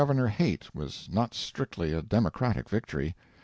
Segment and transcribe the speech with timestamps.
[0.39, 3.13] Haight was not strictly a Democratic victory.